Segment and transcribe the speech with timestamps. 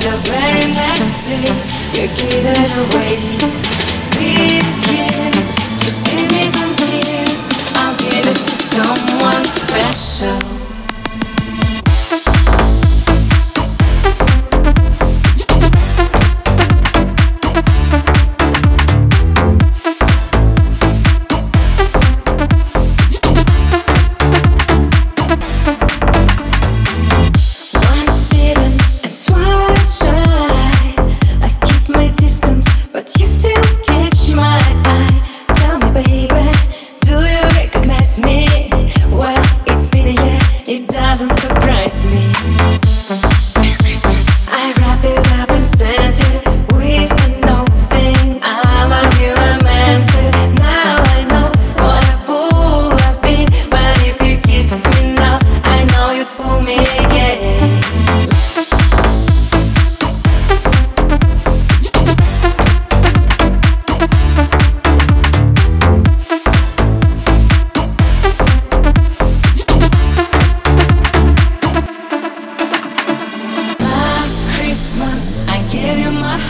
[0.00, 1.44] the very next day,
[1.94, 3.16] you're giving away.
[4.16, 5.29] These years.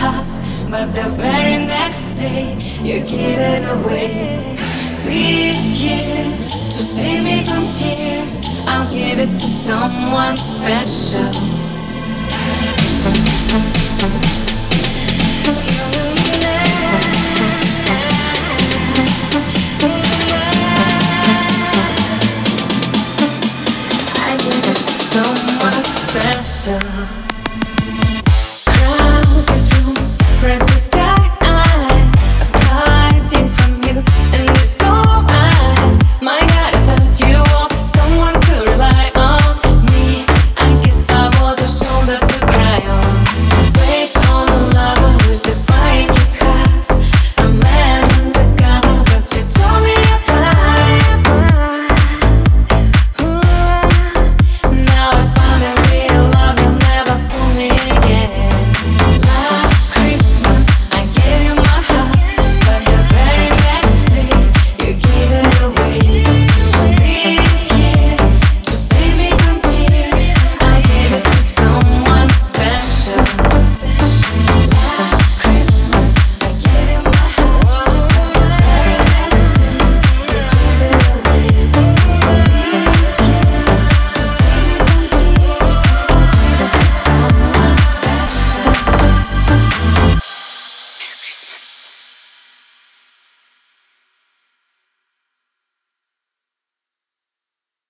[0.00, 4.56] but the very next day you give it away.
[5.04, 6.24] This year,
[6.66, 11.60] to save me from tears, I'll give it to someone special.
[26.10, 27.29] special